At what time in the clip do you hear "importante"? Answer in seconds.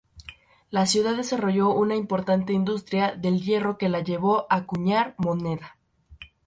1.95-2.53